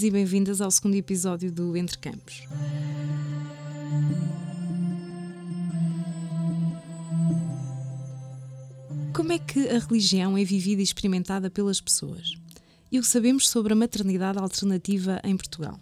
[0.00, 2.46] bem-vindos e bem-vindas ao segundo episódio do Entre Campos.
[9.12, 12.34] Como é que a religião é vivida e experimentada pelas pessoas?
[12.90, 15.78] E o que sabemos sobre a maternidade alternativa em Portugal?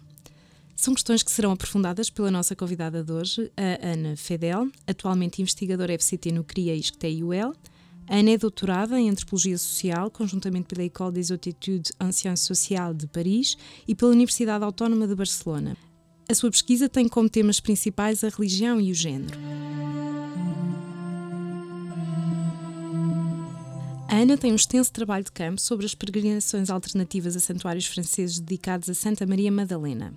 [0.75, 5.97] São questões que serão aprofundadas pela nossa convidada de hoje, a Ana Fedel, atualmente investigadora
[5.97, 7.55] FCT no CRIA ISCTE-UL.
[8.11, 13.05] Ana é doutorada em Antropologia Social, conjuntamente pela École des Hautes en Sciences Sociales de
[13.05, 13.55] Paris
[13.87, 15.77] e pela Universidade Autónoma de Barcelona.
[16.27, 19.37] A sua pesquisa tem como temas principais a religião e o género.
[24.09, 28.89] Ana tem um extenso trabalho de campo sobre as peregrinações alternativas a santuários franceses dedicados
[28.89, 30.11] a Santa Maria Madalena.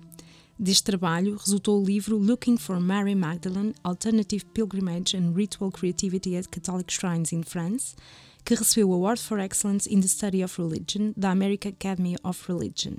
[0.57, 6.47] Deste trabalho resultou o livro Looking for Mary Magdalene Alternative Pilgrimage and Ritual Creativity at
[6.47, 7.95] Catholic Shrines in France,
[8.45, 12.39] que recebeu o Award for Excellence in the Study of Religion da American Academy of
[12.47, 12.97] Religion.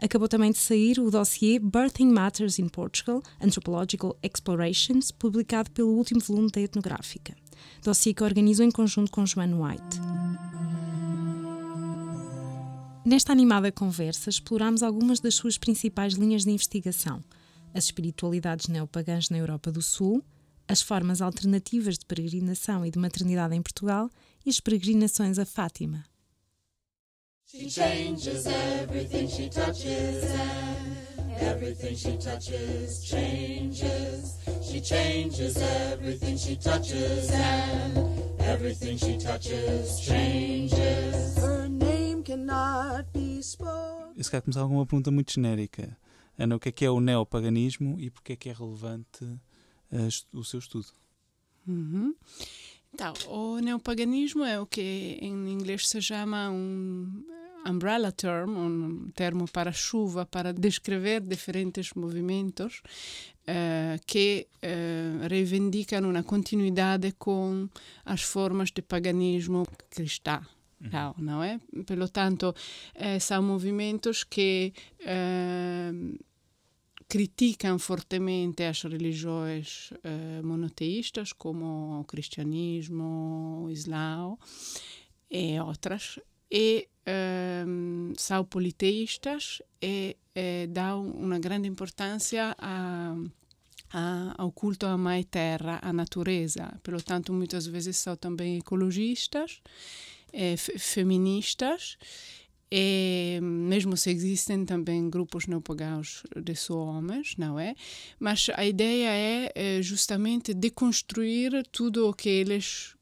[0.00, 6.20] Acabou também de sair o dossiê Birthing Matters in Portugal Anthropological Explorations, publicado pelo último
[6.20, 7.34] volume da Etnográfica,
[7.82, 10.53] dossiê que organizou em conjunto com Joan White.
[13.04, 17.22] Nesta animada conversa, exploramos algumas das suas principais linhas de investigação:
[17.74, 20.24] as espiritualidades neopagãs na Europa do Sul,
[20.66, 24.08] as formas alternativas de peregrinação e de maternidade em Portugal
[24.44, 26.06] e as peregrinações a Fátima.
[27.46, 34.38] She changes everything she touches and everything she touches changes.
[34.62, 35.58] She changes
[35.92, 41.43] everything she touches and everything she touches changes.
[44.16, 45.96] Eu se calhar começar com uma pergunta muito genérica.
[46.38, 50.38] Ana, o que é que é o neopaganismo e porquê é que é relevante uh,
[50.38, 50.86] o seu estudo?
[51.66, 52.14] Uhum.
[52.92, 57.24] Então, o neopaganismo é o que em inglês se chama um
[57.66, 62.82] umbrella term, um termo para chuva, para descrever diferentes movimentos
[63.48, 67.68] uh, que uh, reivindicam uma continuidade com
[68.04, 70.42] as formas de paganismo cristão.
[70.92, 71.58] Não, não é?
[71.86, 72.54] Pelo tanto,
[72.94, 74.72] eh, são movimentos que
[77.08, 79.92] criticam fortemente as religiões
[80.42, 84.36] monoteístas, como o cristianismo, o islã
[85.30, 86.18] e outras,
[86.50, 86.88] e
[88.16, 90.16] são politeístas e,
[90.70, 93.14] dão uma grande importância a,
[94.36, 96.72] ao culto à mãe terra, à natureza.
[96.82, 99.60] Portanto, muitas vezes são também ecologistas,
[100.34, 101.96] e feministas,
[102.76, 107.76] e mesmo se existem também grupos neopagãos de só homens, não é?
[108.18, 112.96] Mas a ideia é, é justamente deconstruir tudo o que eles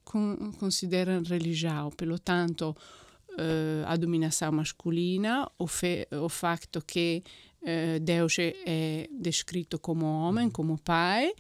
[0.58, 1.90] consideram religião.
[1.90, 2.76] Pelo tanto,
[3.30, 5.66] uh, a dominação masculina, o,
[6.22, 7.22] o facto que
[8.00, 11.32] Deus é, é, descrito como homem, como pai,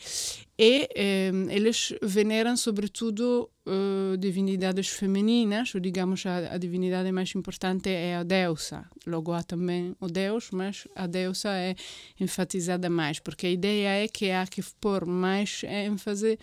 [0.56, 7.88] e eh, eles veneram sobretudo uh, divindades femininas, ou digamos a, a, divindade mais importante
[7.88, 8.84] é a deusa.
[9.04, 11.74] Logo há também o Deus, mas a deusa é
[12.20, 16.38] enfatizada mais, porque a ideia é que há que pôr mais ênfase,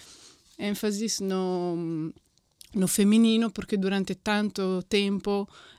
[0.58, 2.12] ênfase no
[2.74, 5.79] no feminino, porque durante tanto tempo eh,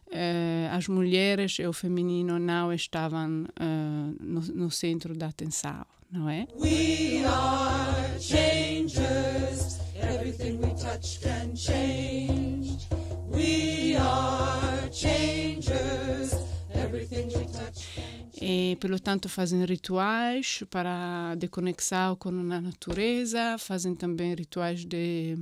[0.72, 6.46] as mulheres e o feminino não estavam eh, no, no, centro da atenção, não é?
[6.56, 12.88] We are changers, everything we touch can change.
[13.30, 16.34] We are changers,
[16.74, 24.34] everything we touch e, pelo tanto, fazem rituais para desconexão com a natureza, fazem também
[24.34, 25.36] rituais de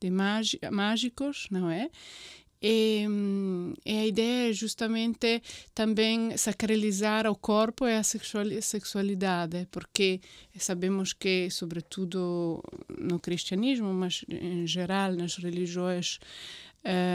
[0.00, 0.10] de
[0.70, 1.90] mágicos, não é?
[2.68, 3.06] E,
[3.84, 5.40] e, a ideia é justamente
[5.72, 10.20] também sacralizar o corpo e a sexualidade, porque
[10.58, 12.60] sabemos que, sobretudo
[12.98, 16.18] no cristianismo, mas em geral nas religiões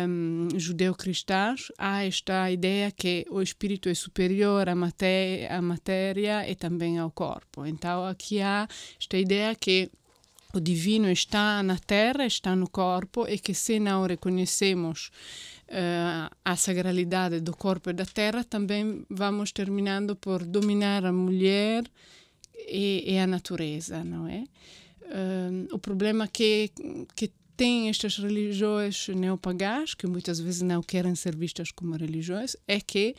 [0.08, 6.98] um, judeu-cristãs, há esta ideia que o espírito é superior à à matéria e também
[6.98, 7.66] ao corpo.
[7.66, 9.92] Então, aqui há esta ideia que
[10.54, 15.10] o divino está na terra, está no corpo e que se não reconhecemos
[15.70, 21.84] uh, a sagralidade do corpo e da terra, também vamos terminando por dominar a mulher
[22.68, 24.44] e, e a natureza, não é?
[25.04, 26.72] Uh, o problema que,
[27.16, 27.32] que
[27.62, 33.16] tem estas religiões neopagãs, que muitas vezes não querem ser vistas como religiões, é que,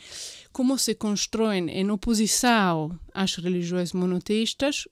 [0.53, 4.89] como se constroem em oposição às religiões monoteístas,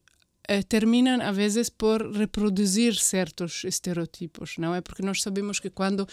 [0.48, 4.81] eh, terminam às vezes por reproduzir certos estereotipos, não é?
[4.81, 6.06] Porque nós sabemos que quando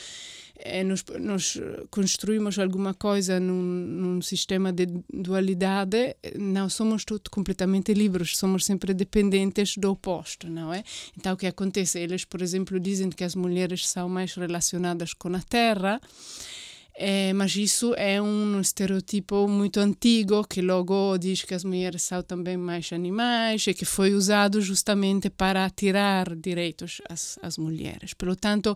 [0.60, 0.84] eh,
[1.90, 8.94] construímos alguma coisa num, num, sistema de dualidade, não somos todos completamente livres, somos sempre
[8.94, 10.84] dependentes do oposto, não é?
[11.18, 12.00] Então o que acontece?
[12.00, 16.02] Eles, por exemplo, dizem que as mulheres são mais relacionadas com a terra,
[17.00, 22.24] é, mas isso é um estereotipo muito antigo que logo diz que as mulheres são
[22.24, 28.16] também mais animais e que foi usado justamente para tirar direitos às, às mulheres.
[28.16, 28.76] Portanto,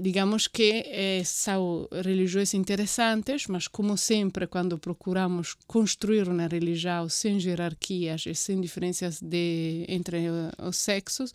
[0.00, 7.38] digamos que eh, são religiões interessantes, mas como sempre, quando procuramos construir uma religião sem
[7.38, 10.26] hierarquias e sem diferenças de, entre
[10.58, 11.32] os sexos,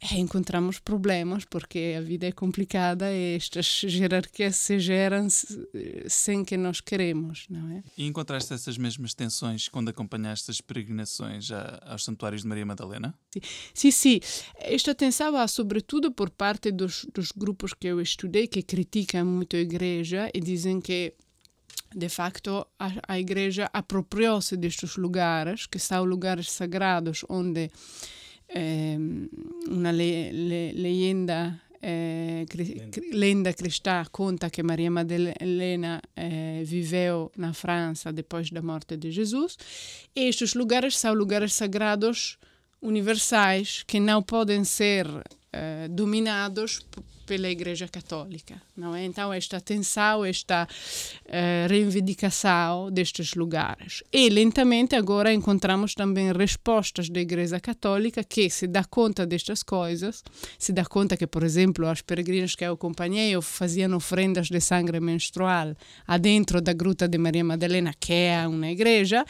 [0.00, 5.28] eh, encontramos problemas, porque a vida é complicada e estas hierarquias se geram
[6.08, 7.82] sem que nós queremos, não é?
[7.96, 11.50] E encontraste essas mesmas tensões quando acompanhaste as peregrinações
[11.82, 13.14] aos santuários de Maria Madalena?
[13.74, 14.20] Sim, sim.
[14.56, 19.56] Esta tensão há sobretudo por parte dos, dos grupos que eu estudei que criticam muito
[19.56, 21.14] a igreja e dizem que
[21.92, 27.72] de facto a, a igreja apropriou-se destes lugares, que são lugares sagrados onde
[28.48, 28.96] eh,
[29.68, 32.46] uma le, le, leyenda eh,
[33.12, 39.56] lenda cristã conta que Maria Madalena eh, viveu na França depois da morte de Jesus.
[40.14, 42.38] E estes lugares são lugares sagrados
[42.80, 45.04] universais que não podem ser
[45.52, 46.86] eh, dominados
[47.26, 49.04] pela Igreja Católica, não é?
[49.04, 54.02] Então esta tensão, esta uh, reivindicação destes lugares.
[54.12, 60.22] E lentamente agora encontramos também respostas da Igreja Católica que se dá conta destas coisas,
[60.58, 65.00] se dá conta que, por exemplo, as peregrinas que eu acompanhei faziam ofrendas de sangue
[65.00, 65.74] menstrual
[66.06, 69.24] adentro da Gruta de Maria Madalena, que é uma igreja,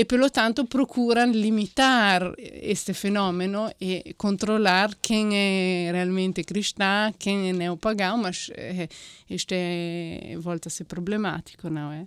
[0.00, 7.52] e pelo tanto procuram limitar este fenômeno e controlar quem é realmente cristão, quem é
[7.52, 8.88] neopagão, mas eh,
[9.28, 12.06] isto é, volta a ser problemático, não é?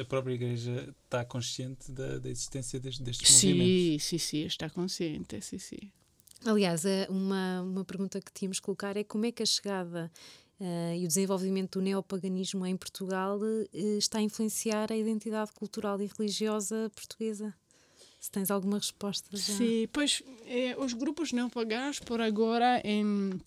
[0.00, 4.04] A própria Igreja está consciente da, da existência destes, destes sim, movimentos?
[4.04, 5.92] Sim, sim, está consciente, sim, sim.
[6.46, 10.10] Aliás, eh, uma, uma pergunta que tínhamos que colocar é como é que a chegada
[10.60, 15.98] Uh, e o desenvolvimento do neopaganismo em Portugal uh, está a influenciar a identidade cultural
[16.02, 17.54] e religiosa portuguesa?
[18.20, 19.54] Se tens alguma resposta já.
[19.54, 23.40] Sim, pois eh, os grupos neopagãos por agora em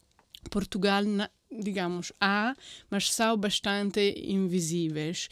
[0.49, 1.29] Portugal na,
[1.59, 2.55] digamos, há,
[2.89, 5.29] mas são bastante invisíveis.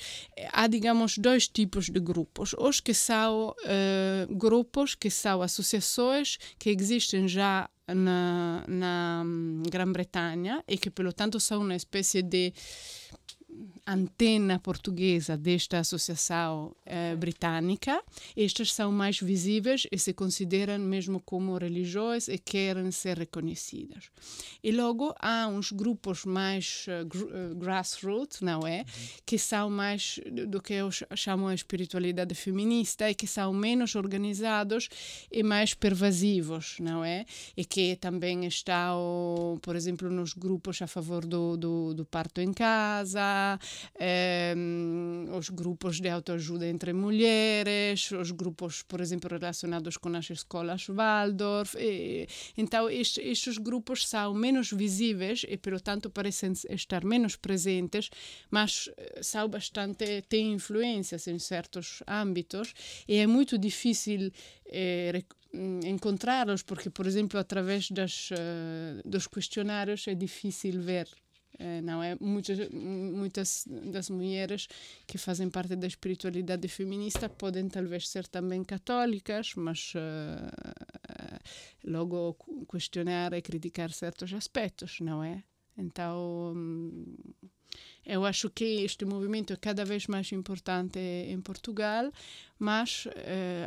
[0.51, 2.53] Há, digamos, dois tipos de grupos.
[2.57, 9.23] Os que são uh, grupos, que são associações que existem já na, na
[9.69, 12.53] Grã-Bretanha e que, pelo tanto, são uma espécie de
[13.93, 18.01] antena portuguesa desta associação eh, britânica.
[18.35, 24.09] Estas são mais visíveis e se consideram mesmo como religiosas e querem ser reconhecidas.
[24.63, 28.79] E logo há uns grupos mais uh, gr grassroots, não é?
[28.79, 28.85] Uhum.
[29.25, 34.89] Que são mais do que eu chamo a espiritualidade feminista e que são menos organizados
[35.31, 37.25] e mais pervasivos, não é?
[37.55, 42.53] E que também estão, por exemplo, nos grupos a favor do, do, do parto em
[42.53, 43.59] casa,
[44.57, 50.87] um, os grupos de autoajuda entre mulheres, os grupos, por exemplo, relacionados com as escolas
[50.87, 51.75] Waldorf.
[51.77, 52.27] E,
[52.57, 58.09] então, estes, estes grupos são menos visíveis e, portanto, parecem estar menos presentes,
[58.49, 62.73] mas eh, são bastante, têm influências em certos âmbitos
[63.07, 64.31] e é muito difícil
[64.65, 71.07] eh, encontrá-los, porque, por exemplo, através das, uh, dos questionários é difícil ver
[71.83, 72.15] não é?
[72.19, 74.67] Muitas, muitas das mulheres
[75.07, 82.37] que fazem parte da espiritualidade feminista podem talvez ser também católicas, mas uh, logo
[82.69, 85.43] questionar e criticar certos aspectos, não é?
[85.77, 86.53] Então,
[88.05, 92.11] eu acho que este movimento é cada vez mais importante em Portugal,
[92.59, 93.07] mas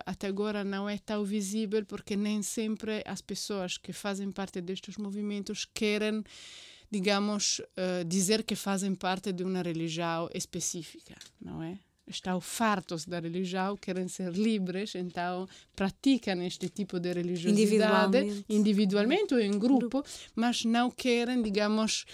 [0.05, 4.97] até agora não é tão visível porque nem sempre as pessoas que fazem parte destes
[4.97, 6.23] movimentos querem
[6.91, 11.79] digamos, uh, dizer que fazem parte de uma religião específica, não é?
[12.07, 19.35] Estão fartos da religião, querem ser livres, então praticam este tipo de religiosidade individualmente, individualmente
[19.35, 22.05] ou em grupo, grupo, mas não querem, digamos,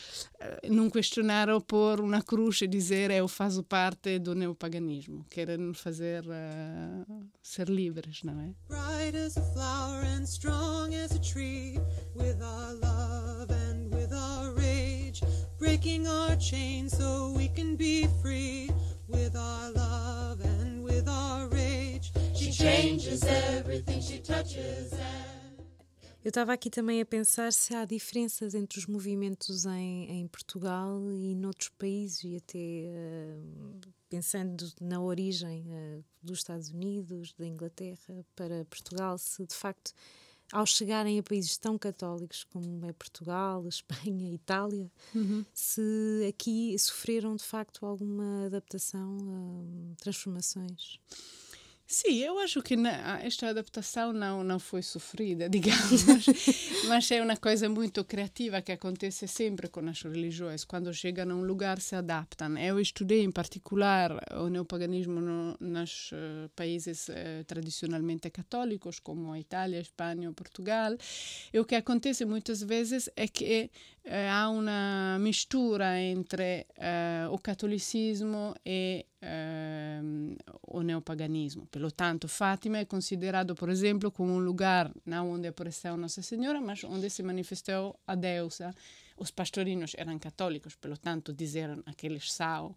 [0.69, 5.27] não questionar ou pôr uma cruz e dizer eu faço parte do neopaganismo.
[5.29, 8.55] Querem fazer uh, ser livres, não é?
[8.69, 11.81] Bright as a flower and strong as a tree,
[12.15, 13.70] with our love and
[15.61, 18.71] breaking our chains so we can be free
[19.07, 22.11] with our love and with our rage.
[22.35, 24.95] She changes everything she touches
[26.23, 31.01] Eu estava aqui também a pensar se há diferenças entre os movimentos em, em Portugal
[31.11, 38.23] e noutros países, e até uh, pensando na origem uh, dos Estados Unidos, da Inglaterra
[38.37, 39.93] para Portugal, se de facto,
[40.53, 45.45] ao chegarem a países tão católicos como é Portugal, Espanha, Itália, uhum.
[45.53, 50.99] se aqui sofreram de facto alguma adaptação, uh, transformações.
[51.93, 52.77] Sim, eu acho que
[53.25, 56.07] esta adaptação não, não foi sofrida, digamos,
[56.87, 60.65] mas é uma coisa muito criativa que acontece sempre com as religiões.
[60.65, 62.57] Quando chegam a um lugar, se adaptam.
[62.57, 69.41] Eu estudei em particular o neopaganismo no, nos uh, países uh, tradicionalmente católicos, como a
[69.41, 70.97] Itália, a Espanha Portugal,
[71.53, 73.69] e o que acontece muitas vezes é que
[74.05, 76.69] uh, há uma mistura entre
[77.33, 79.05] o catolicismo e
[80.63, 81.67] o neopaganismo.
[81.67, 86.61] Pelo tanto, Fátima é considerado, por exemplo, como um lugar não onde apareceu Nossa Senhora,
[86.61, 88.75] mas onde se manifestou a deusa.
[89.17, 92.75] Os pastorinos eram católicos, pelo tanto, diziam aqueles sal.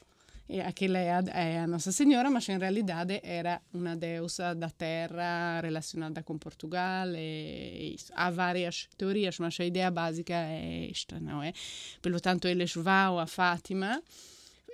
[0.49, 4.69] E aquela é a, é a Nossa Senhora, mas em realidade era uma deusa da
[4.69, 7.07] terra relacionada com Portugal.
[7.15, 8.11] E, isso.
[8.13, 11.53] Há várias teorias, mas a ideia básica é esta, não é?
[12.01, 14.03] Pelo tanto, eles vão a Fátima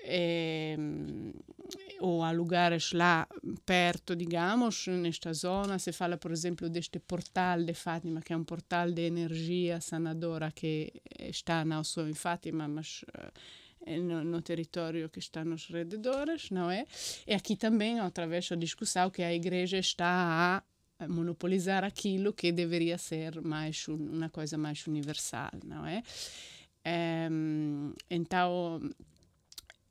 [0.04, 0.78] eh,
[2.00, 3.28] ou a lugares lá
[3.66, 5.78] perto, digamos, nesta zona.
[5.80, 10.52] Se fala, por exemplo, deste portal de Fátima, que é um portal de energia sanadora
[10.52, 16.50] que está não só em Fátima, mas uh, no, no, território que está nos redores,
[16.50, 16.86] não é?
[17.28, 20.64] E aqui também, através da discussão, que a igreja está
[21.00, 26.04] a monopolizar aquilo que deveria ser mais uma coisa mais universal, não é?
[27.32, 28.80] Um, então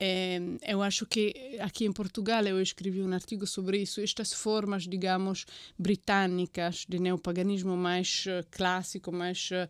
[0.01, 4.01] é, eu acho que aqui em Portugal eu escrevi um artigo sobre isso.
[4.01, 5.45] Estas formas, digamos,
[5.77, 9.69] britânicas de neopaganismo mais uh, clássico, mais uh,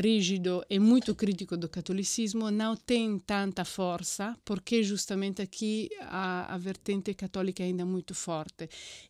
[0.00, 6.58] rígido e muito crítico do catolicismo não tem tanta força porque justamente aqui a, a
[6.58, 8.68] vertente católica é ainda muito forte.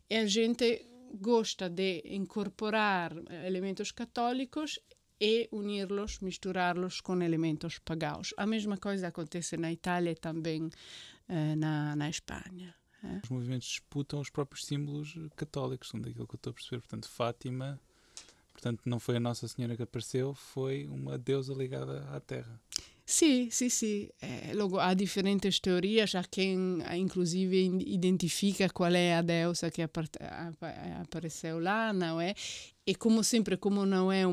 [0.09, 3.13] E a gente gosta de incorporar
[3.47, 4.79] elementos católicos
[5.21, 8.33] e unirlos, misturarlos com elementos pagãos.
[8.37, 10.71] A mesma coisa acontece na Itália e também
[11.29, 12.75] eh, na, na Espanha.
[13.03, 13.21] É.
[13.23, 16.81] Os movimentos disputam os próprios símbolos católicos, segundo aquilo que eu estou a perceber.
[16.81, 17.81] Portanto, Fátima,
[18.53, 22.61] portanto, não foi a Nossa Senhora que apareceu, foi uma deusa ligada à terra.
[23.11, 24.09] Sim, sim, sim.
[24.21, 31.59] É, logo, há diferentes teorias, há quem inclusive identifica qual é a deusa que apareceu
[31.59, 32.35] lá, não é?
[32.87, 34.33] E como sempre, como não, é um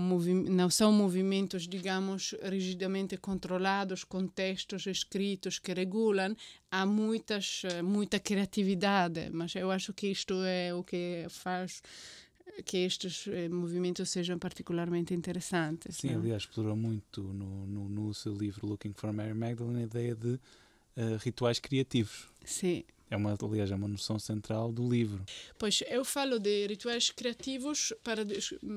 [0.49, 6.35] não são movimentos, digamos, rigidamente controlados, com textos escritos que regulam,
[6.69, 11.81] há muitas, muita criatividade, mas eu acho que isto é o que faz
[12.63, 15.97] que estes eh, movimentos sejam particularmente interessantes.
[15.97, 16.21] Sim, não?
[16.21, 20.29] aliás, explorou muito no, no, no, seu livro Looking for Mary Magdalene a ideia de
[20.29, 22.29] uh, rituais criativos.
[22.43, 22.83] Sim.
[23.09, 25.23] É uma, aliás, é uma noção central do livro.
[25.59, 28.25] Pois, eu falo de rituais criativos para,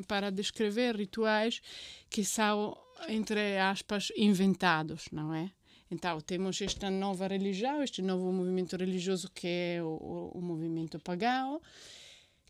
[0.07, 1.63] para descrever rituais
[2.11, 2.77] que são,
[3.09, 5.51] entre aspas, inventados, não é?
[5.91, 11.63] Então, temos esta nova religião, este novo movimento religioso que é o, o movimento pagão,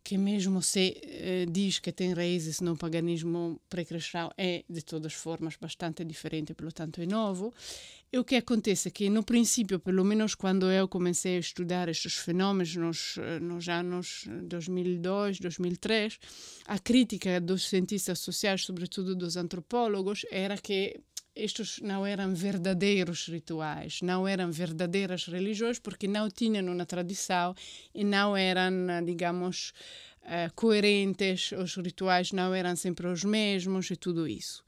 [0.09, 5.57] que mesmo se eh, diz que tem raízes no paganismo pré-cristão, é de todas formas
[5.57, 7.53] bastante diferente, portanto é novo.
[8.11, 11.91] E o que acontece é que no princípio, pelo menos quando eu comecei a estudar
[11.91, 16.19] estes fenômenos nos, eh, nos anos 2002, 2003,
[16.65, 21.03] a crítica dos cientistas sociais, sobretudo dos antropólogos, era que
[21.39, 27.55] estes não eram verdadeiros rituais, não eram verdadeiras religiões, porque não tinham uma tradição
[27.95, 28.73] e não eram,
[29.05, 29.73] digamos,
[30.23, 34.65] uh, coerentes, os rituais não eram sempre os mesmos e tudo isso.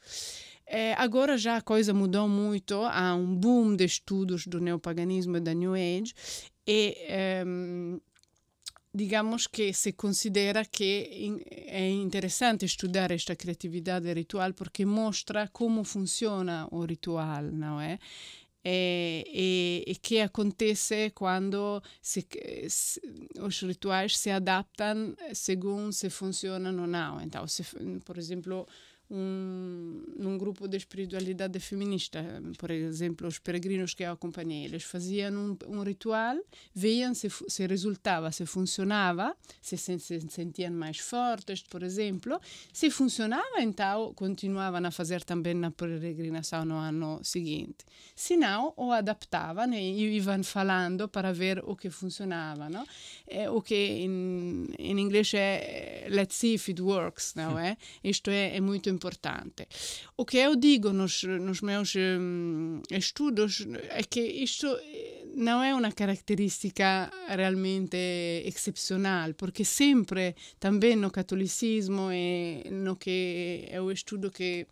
[0.65, 5.41] É, agora já a coisa mudou muito, há um boom de estudos do neopaganismo e
[5.41, 6.15] da New Age,
[6.65, 6.97] e
[7.45, 8.01] um, ehm,
[8.93, 16.67] digamos que se considera que é interessante estudar esta criatividade ritual porque mostra como funciona
[16.71, 17.99] o ritual, não é?
[18.63, 19.25] E,
[19.87, 22.27] e, e que acontece quando se,
[22.69, 23.01] se,
[23.41, 27.21] os rituais se adaptam segundo se funcionam ou não.
[27.23, 27.65] Então, se,
[28.05, 28.67] por exemplo,
[29.11, 32.25] um, num grupo de espiritualidade feminista,
[32.57, 36.37] por exemplo, os peregrinos que eu acompanhei, eles faziam um, um ritual,
[36.73, 42.41] veiam se, se resultava, se funcionava, se se, se sentiam mais fortes, por exemplo.
[42.73, 47.85] Se funcionava, então continuavam a fazer também na peregrinação no ano seguinte.
[48.15, 52.69] Se não, o adaptavam e iam falando para ver o que funcionava.
[52.69, 52.87] Não?
[53.27, 57.77] É, o que em, em inglês é let's see if it works, não é?
[58.05, 59.00] Isto é, é muito importante.
[60.17, 64.67] O que eu digo nos, nos meus um, estudos é que isto
[65.35, 67.97] não é uma característica realmente
[68.45, 74.67] excepcional, porque sempre, também no catolicismo e no que é estudo que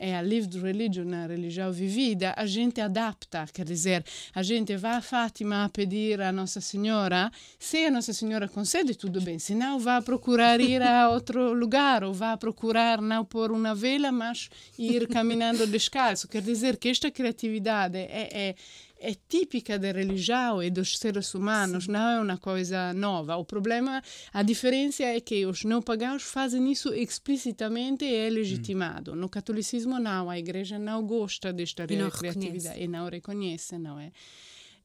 [0.00, 4.02] é a lived religion, a religião vivida, a gente adapta, quer dizer,
[4.34, 8.94] a gente vai a Fátima a pedir a Nossa Senhora, se a Nossa Senhora concede,
[8.94, 13.52] tudo bem, se não, vai procurar ir a outro lugar, ou vai procurar não pôr
[13.52, 16.26] uma vela, mas ir caminhando descalço.
[16.26, 18.54] Quer dizer que esta criatividade é, é
[19.00, 21.92] é típica da religião e dos seres humanos, Sim.
[21.92, 23.34] não é uma coisa nova.
[23.36, 29.12] O problema, a diferença é que os não pagãos fazem isso explicitamente e é legitimado.
[29.12, 29.16] Hum.
[29.16, 30.28] No catolicismo, não.
[30.28, 32.84] A igreja não gosta desta e não criatividade reconhece.
[32.84, 34.12] e não reconhece, não é?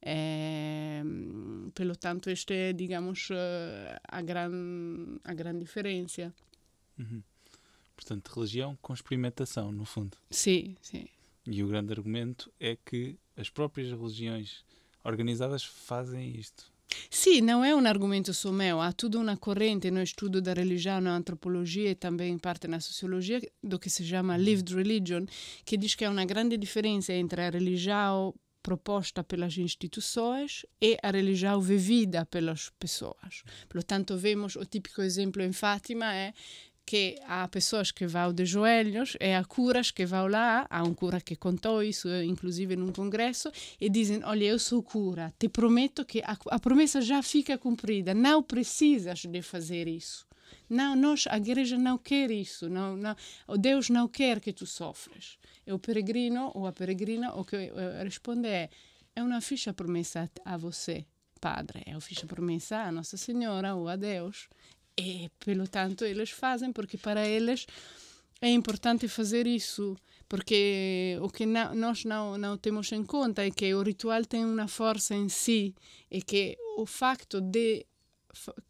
[0.01, 1.03] É,
[1.73, 6.33] pelo tanto, esta é, digamos, eh, a grande a gran diferença.
[6.97, 7.21] Uhum.
[7.95, 10.15] Portanto, religião com experimentação, no fundo.
[10.29, 11.07] Sim, sim.
[11.47, 14.63] E o grande argumento é que as próprias religiões
[15.03, 16.73] organizadas fazem isto.
[17.09, 21.01] Sim, não é um argumento só meu, há toda uma corrente no estudo da religião,
[21.01, 25.25] na antropologia e também em parte na sociologia, do que se chama lived religion,
[25.63, 31.11] que diz que há uma grande diferença entre a religião proposta pelas instituições e a
[31.11, 33.43] religião vivida pelas pessoas.
[33.69, 36.33] Portanto, vemos o típico exemplo em Fátima é
[36.85, 40.93] que há pessoas que vão de joelhos e há curas que vão lá, há um
[40.93, 43.51] cura que contou isso, inclusive num congresso,
[43.81, 48.13] e dizem, olha, eu sou cura, te prometo que a, a promessa já fica cumprida,
[48.13, 50.27] não precisas de fazer isso.
[50.69, 53.15] Não, nós, a igreja não quer isso, não, não,
[53.57, 55.37] Deus não quer que tu sofres.
[55.65, 57.71] E o peregrino ou a peregrina, o que
[58.03, 58.69] responde é,
[59.15, 61.05] é uma ficha promessa a você,
[61.39, 64.47] Padre, é uma ficha promessa a Nossa Senhora ou a Deus.
[64.97, 67.65] E, pelo tanto, eles fazem, porque para eles
[68.41, 69.95] é importante fazer isso.
[70.27, 74.43] Porque o que não, nós não, não temos em conta é que o ritual tem
[74.43, 75.75] uma força em si
[76.09, 77.85] e que o facto de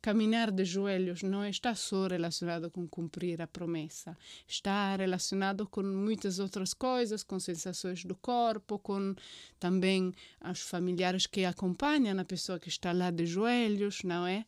[0.01, 4.15] caminhar de joelhos não está só relacionado com cumprir a promessa,
[4.47, 9.15] está relacionado com muitas outras coisas, com sensações do corpo, com
[9.59, 10.13] também
[10.51, 14.45] os familiares que acompanham a pessoa que está lá de joelhos, não é?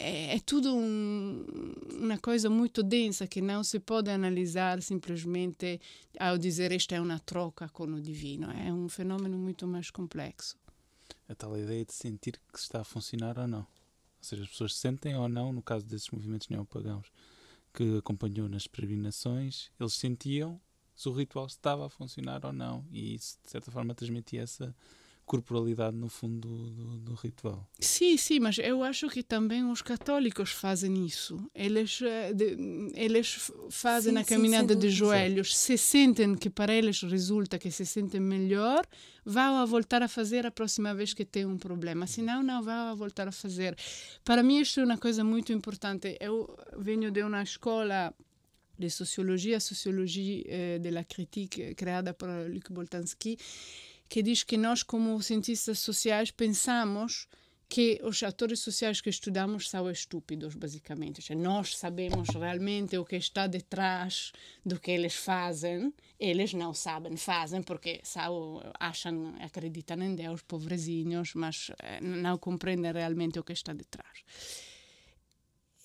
[0.00, 1.44] É, é tudo um,
[2.00, 5.78] uma coisa muito densa que não se pode analisar simplesmente
[6.18, 8.50] ao dizer esta é uma troca com o divino.
[8.50, 10.56] É um fenômeno muito mais complexo.
[11.28, 13.60] A tal ideia de sentir que está a funcionar ou não.
[13.60, 13.66] Ou
[14.22, 17.06] seja, as pessoas sentem ou não, no caso desses movimentos neopagãos
[17.72, 20.60] que acompanhou nas peregrinações, eles sentiam
[20.96, 22.84] se o ritual estava a funcionar ou não.
[22.90, 24.74] E isso, de certa forma, transmitia essa
[25.30, 27.64] corporalidade no fundo do, do, do, ritual.
[27.78, 31.38] Sim, sim, mas eu acho que também os católicos fazem isso.
[31.54, 32.56] Eles, eh, de,
[32.96, 37.70] eles fazem sim, a caminhada sim, de joelhos, se sentem que para eles resulta que
[37.70, 38.84] se sentem melhor,
[39.24, 42.08] vão a voltar a fazer a próxima vez que tem um problema.
[42.08, 43.76] Senão, não vão a voltar a fazer.
[44.24, 46.16] Para mim, isto é uma coisa muito importante.
[46.18, 48.12] Eu venho de uma escola
[48.76, 53.38] de sociologia, sociologia eh, de la critique, criada por Luc Boltanski,
[54.10, 57.28] que diz que nós, como cientistas sociais, pensamos
[57.68, 61.22] que os atores sociais que estudamos são estúpidos, basicamente.
[61.22, 64.32] Seja, nós sabemos realmente o que está detrás
[64.66, 71.32] do que eles fazem, eles não sabem, fazem porque são, acham, acreditam em Deus, pobrezinhos,
[71.34, 74.24] mas eh, não compreendem realmente o que está detrás.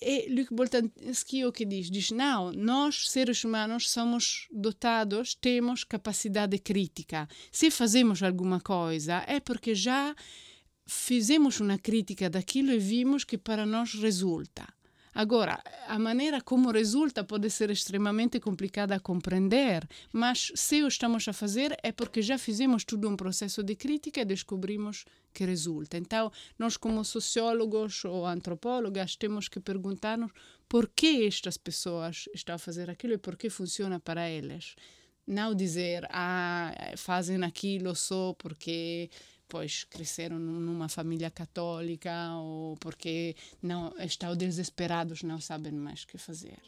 [0.00, 1.90] E Luc Boltanski o que diz?
[1.90, 7.26] Diz, não, nós, seres humanos, somos dotados, temos capacidade crítica.
[7.50, 10.14] Se fazemos alguma coisa, é porque já
[10.86, 14.66] fizemos uma crítica daquilo e vimos que para nós resulta.
[15.18, 21.26] Agora, a maneira como resulta pode ser extremamente complicada a compreender, mas se o estamos
[21.26, 25.96] a fazer é porque já fizemos todo um processo de crítica e descobrimos que resulta.
[25.96, 30.32] Então, nós, como sociólogos ou antropólogas, temos que perguntar-nos
[30.68, 34.74] por que estas pessoas estão a fazer aquilo e por que funciona para elas.
[35.26, 39.08] Não dizer, ah, fazem aquilo só porque
[39.48, 46.18] pois cresceram numa família católica ou porque não estão desesperados, não sabem mais o que
[46.18, 46.58] fazer.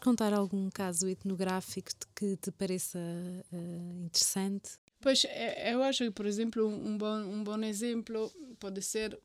[0.00, 4.78] Contar algum caso etnográfico que te pareça uh, interessante?
[5.00, 9.18] Pois, é, eu acho que, por exemplo, um bom, um bom exemplo pode ser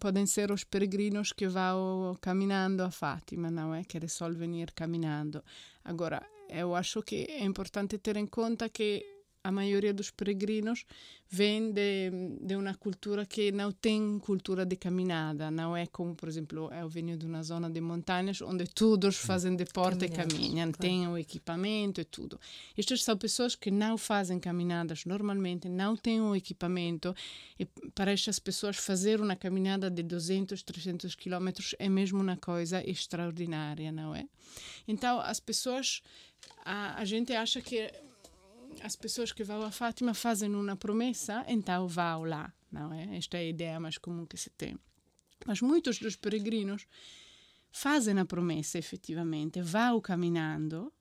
[0.00, 3.84] podem ser os peregrinos que vão caminhando a Fátima, não é?
[3.84, 5.44] Que resolvem ir caminhando.
[5.84, 9.04] Agora, eu acho que é importante ter em conta que
[9.44, 10.86] a maioria dos peregrinos
[11.28, 16.28] vem de, de uma cultura que não tem cultura de caminhada, não é como, por
[16.28, 20.78] exemplo, eu venho de uma zona de montanhas onde todos fazem deporte e caminham, claro.
[20.78, 22.40] têm o equipamento e tudo.
[22.76, 27.14] Estas são pessoas que não fazem caminhadas normalmente, não têm o equipamento
[27.58, 32.82] e para estas pessoas fazer uma caminhada de 200, 300 quilômetros é mesmo uma coisa
[32.88, 34.26] extraordinária, não é?
[34.88, 36.00] Então, as pessoas,
[36.64, 37.92] a, a gente acha que
[38.82, 43.16] as pessoas que vão a Fátima fazem uma promessa, então vão lá, não é?
[43.16, 44.78] Esta é a ideia mais comum que se tem.
[45.46, 46.86] Mas muitos dos peregrinos
[47.70, 50.92] fazem a promessa, efetivamente, vão caminhando,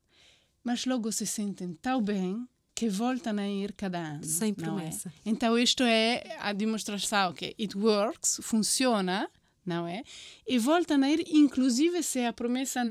[0.63, 4.23] mas logo se sentem tão bem que voltam a ir cada ano.
[4.23, 4.53] Sem é?
[4.53, 5.09] promessa.
[5.09, 5.29] É?
[5.29, 9.29] Então, isto é a demonstração que it works, funciona,
[9.65, 10.03] não é?
[10.47, 12.81] E voltam a ir, inclusive se a promessa,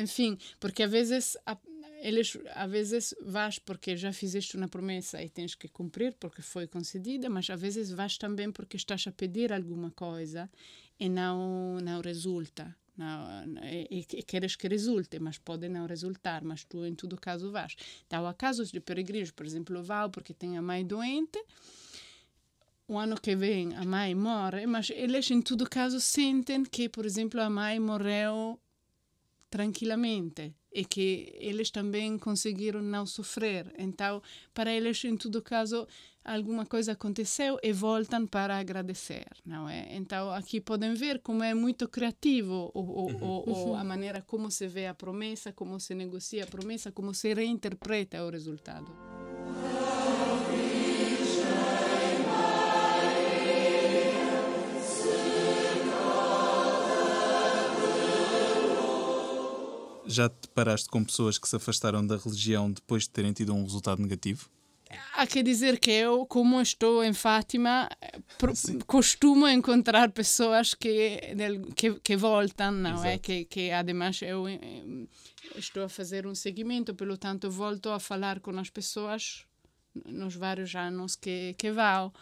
[0.00, 1.56] enfim, porque às vezes a,
[2.02, 6.66] eles às vezes vais porque já fizeste uma promessa e tens que cumprir porque foi
[6.66, 10.50] concedida, mas às vezes vais também porque estás a pedir alguma coisa
[10.98, 12.74] e não não resulta.
[12.96, 17.50] Não, e, e, queres que resulte, mas pode não resultar, mas tu em todo caso
[17.50, 17.74] vais.
[18.06, 21.42] Então, há casos de peregrinos, por exemplo, vão porque tem a mãe doente,
[22.86, 27.06] o ano que vem a mãe morre, mas eles em todo caso sentem que, por
[27.06, 28.60] exemplo, a mãe morreu
[29.50, 33.74] tranquilamente e que eles também conseguiram não sofrer.
[33.76, 34.22] Então,
[34.54, 35.86] para eles, em todo caso,
[36.24, 39.88] alguma coisa aconteceu e voltam para agradecer, não é?
[39.96, 44.50] Então, aqui podem ver como é muito criativo o, o, o, o, a maneira como
[44.50, 49.09] se vê a promessa, como se negocia a promessa, como se reinterpreta o resultado.
[60.12, 63.62] Já te paraste com pessoas que se afastaram da religião depois de terem tido um
[63.62, 64.48] resultado negativo?
[65.14, 67.88] Há que dizer que eu, como estou em Fátima,
[68.86, 71.20] costumo encontrar pessoas que,
[71.76, 73.06] que, que voltam, não Exato.
[73.06, 73.18] é?
[73.18, 74.58] Que, que, ademais, eu eh,
[75.54, 79.44] estou a fazer um seguimento, pelo tanto, volto a falar com as pessoas
[80.06, 82.12] nos vários anos que, que vão.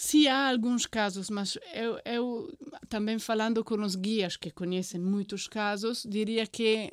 [0.00, 2.56] Sim, há alguns casos, mas eu, eu
[2.88, 6.88] também falando com os guias que conhecem muitos casos, diria que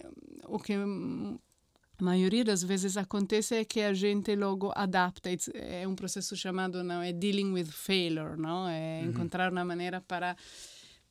[0.48, 5.30] o que a maioria das vezes acontece é que a gente logo adapta.
[5.54, 9.10] É um processo chamado não é dealing with failure, não é uhum.
[9.12, 10.36] encontrar uma maneira para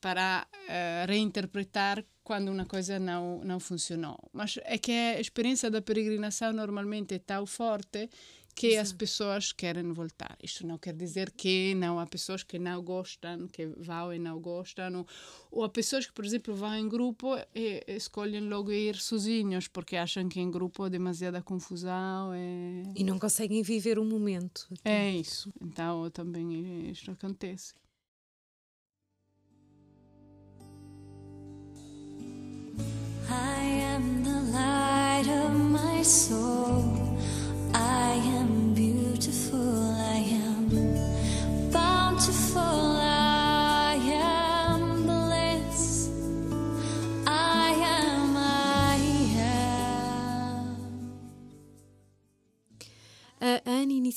[0.00, 4.18] para uh, reinterpretar quando uma coisa não não funcionou.
[4.32, 8.10] Mas é que a experiência da peregrinação normalmente é tão forte
[8.54, 8.82] que Exato.
[8.82, 10.36] as pessoas querem voltar.
[10.42, 14.40] Isto não quer dizer que não há pessoas que não gostam, que vão e não
[14.40, 15.06] gostam, ou,
[15.50, 19.96] ou há pessoas que, por exemplo, vão em grupo e, escolhem logo ir sozinhos porque
[19.96, 22.34] acham que em grupo é demasiada confusão.
[22.34, 24.68] E, e não conseguem viver o momento.
[24.84, 25.52] É isso.
[25.60, 27.74] Então também isto acontece.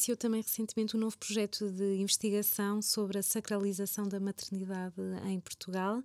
[0.07, 6.01] Iniciou também recentemente um novo projeto de investigação sobre a sacralização da maternidade em Portugal.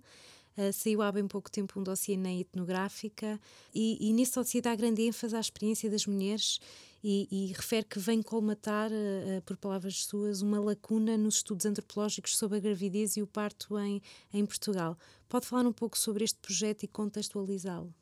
[0.57, 3.39] Uh, saiu há bem pouco tempo um dossiê na etnográfica
[3.73, 6.59] e, e nesse dossiê dá grande ênfase à experiência das mulheres
[7.03, 12.37] e, e refere que vem colmatar, uh, por palavras suas, uma lacuna nos estudos antropológicos
[12.37, 14.01] sobre a gravidez e o parto em,
[14.33, 14.97] em Portugal.
[15.29, 17.93] Pode falar um pouco sobre este projeto e contextualizá-lo?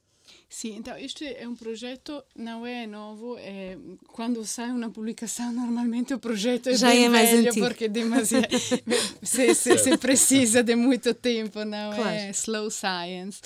[0.50, 3.38] Sim, então este é um projeto, não é novo.
[3.38, 7.66] É, quando sai uma publicação, normalmente o projeto é Já bem é mais velho, antigo.
[7.66, 8.48] porque demasiado,
[9.24, 12.10] se, se, se, precisa de muito tempo, não claro.
[12.10, 12.30] é?
[12.32, 13.42] Slow science.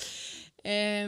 [0.68, 1.06] É,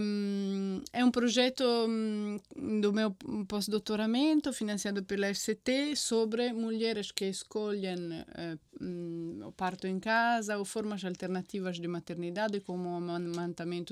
[0.92, 2.38] é um projeto hum,
[2.81, 3.11] do meu
[3.49, 11.05] pós-doutoramento, financiado pela FCT, sobre mulheres que escolhem uh, o parto em casa ou formas
[11.05, 13.01] alternativas de maternidade, como o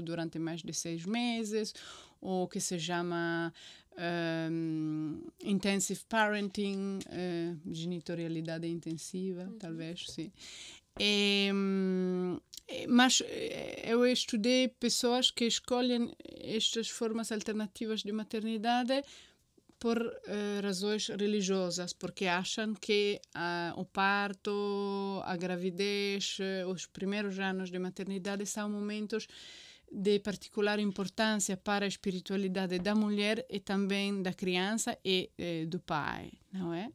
[0.02, 1.74] durante mais de seis meses,
[2.20, 3.52] ou que se chama
[4.50, 9.58] um, intensive parenting, uh, genitorialidade intensiva, uhum.
[9.58, 10.30] talvez, sim.
[10.98, 11.50] E,
[12.88, 13.22] mas
[13.84, 19.02] eu estudei pessoas que escolhem estas formas alternativas de maternidade
[19.78, 27.70] por uh, razões religiosas, porque acham que uh, o parto, a gravidez, os primeiros anos
[27.70, 29.28] de maternidade são momentos
[29.90, 35.78] de particular importância para a espiritualidade da mulher e também da criança e eh, do
[35.78, 36.90] pai, não é?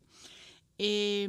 [0.84, 1.28] E,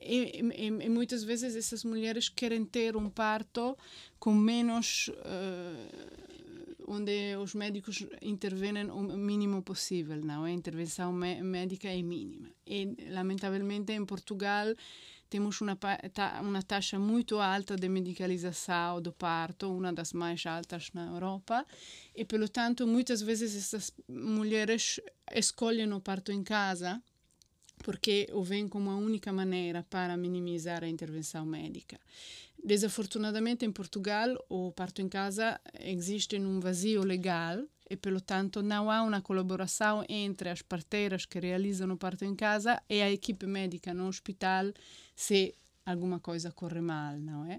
[0.00, 3.76] e, e, e, muitas vezes essas mulheres querem ter um parto
[4.18, 10.50] com menos uh, onde os médicos intervêm o mínimo possível, não é?
[10.50, 12.48] A intervenção médica é mínima.
[12.66, 14.74] E lamentavelmente em Portugal
[15.28, 15.78] temos uma,
[16.40, 21.66] uma taxa muito alta de medicalização do parto, uma das mais altas na Europa,
[22.16, 24.98] e, pelo tanto, muitas vezes essas mulheres
[25.34, 27.02] escolhem o parto em casa
[27.88, 31.98] porque o veem como a única maneira para minimizar a intervenção médica.
[32.62, 37.56] Desafortunadamente, em Portugal, o parto em casa existe um vazio legal
[37.88, 42.34] e, pelo tanto, não há uma colaboração entre as parteiras que realizam o parto em
[42.34, 44.66] casa e a equipe médica no hospital
[45.16, 45.54] se
[45.86, 47.58] alguma coisa corre mal, não é?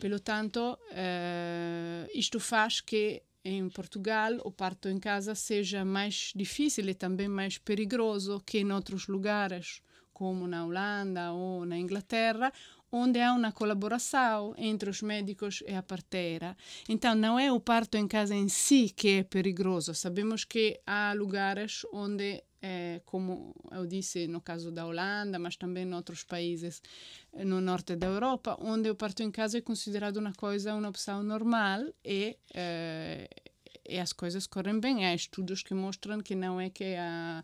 [0.00, 6.88] Pelo tanto, eh, isto faz que em Portugal o parto em casa seja mais difícil
[6.88, 12.52] e também mais perigoso que em outros lugares, como na Holanda ou na Inglaterra,
[12.92, 16.54] onde há uma colaboração entre os médicos e a parteira.
[16.86, 19.94] Então, não é o parto em casa em si que é perigoso.
[19.94, 25.84] Sabemos que há lugares onde, é, como eu disse no caso da Holanda, mas também
[25.88, 26.82] em outros países
[27.32, 30.90] eh, no norte da Europa, onde o parto em casa é considerado uma coisa, uma
[30.90, 33.28] opção normal e, é,
[33.88, 35.06] e as coisas correm bem.
[35.06, 37.42] Há estudos que mostram que não é que a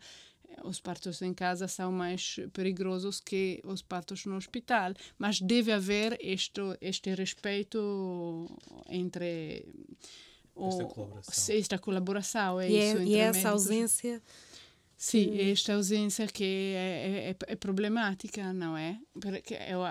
[0.64, 6.16] os partos em casa são mais perigosos que os partos no hospital, mas deve haver
[6.20, 8.46] este, este respeito
[8.88, 9.64] entre
[10.56, 11.54] esta colaboração.
[11.54, 14.22] Esta colaboração é e, isso, é, e essa ausência
[15.00, 18.98] Sim, esta ausência que é, é, é, problemática, não é?
[19.12, 19.82] Porque eu,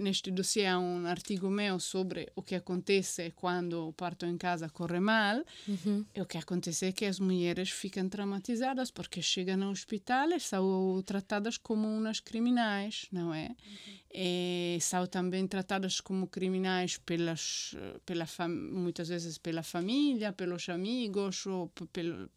[0.00, 4.68] neste dossiê há um artigo meu sobre o que acontece quando o parto em casa
[4.68, 5.40] corre mal.
[5.68, 6.04] Uhum.
[6.12, 10.40] E o que acontece é que as mulheres ficam traumatizadas porque chegam ao hospital e
[10.40, 13.50] são tratadas como umas criminais, não é?
[13.50, 13.99] Uhum.
[14.12, 21.68] E são também tratadas como criminais pelas, pela muitas vezes pela família, pelos amigos ou
[21.92, 22.28] pelo,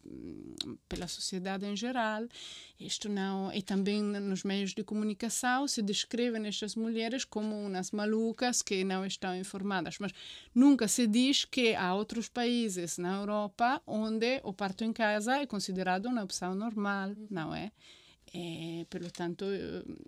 [0.88, 2.28] pela sociedade em geral.
[2.78, 8.62] Isto não e também nos meios de comunicação se descrevem estas mulheres como umas malucas
[8.62, 10.12] que não estão informadas, mas
[10.54, 15.46] nunca se diz que há outros países na Europa onde o parto em casa é
[15.46, 17.72] considerado uma opção normal, não é?
[18.34, 19.44] E, pelo tanto,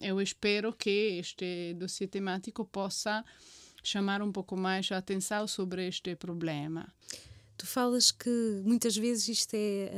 [0.01, 3.25] eu espero que este dossiê temático possa
[3.85, 6.93] chamar um pouco mais a atenção sobre este problema.
[7.57, 9.91] Tu falas que muitas vezes isto é,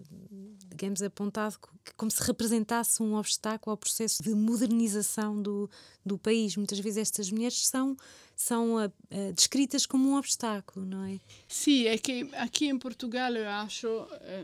[0.00, 1.56] uh, digamos, apontado
[1.96, 5.70] como se representasse um obstáculo ao processo de modernização do,
[6.04, 6.56] do país.
[6.56, 7.96] Muitas vezes estas mulheres são,
[8.36, 11.18] são uh, uh, descritas como um obstáculo, não é?
[11.48, 13.88] Sim, é que aqui em Portugal eu acho,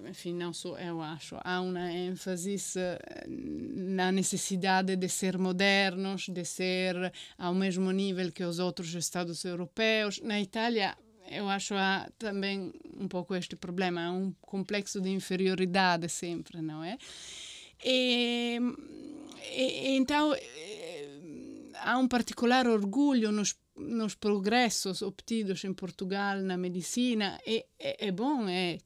[0.08, 2.56] enfim, não só eu acho, há uma ênfase
[3.28, 10.20] na necessidade de ser modernos, de ser ao mesmo nível que os outros Estados europeus.
[10.22, 10.96] Na Itália
[11.30, 16.98] eu acho há também um pouco este problema, um complexo de inferioridade sempre, não é?
[17.84, 18.58] E,
[19.54, 21.08] e, então eh,
[21.74, 28.12] há um particular orgulho nos, nos progressos obtidos em Portugal na medicina e é, é
[28.12, 28.78] bom, é